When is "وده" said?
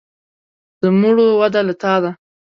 1.41-1.61